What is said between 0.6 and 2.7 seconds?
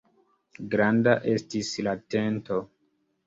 Granda estis la tento.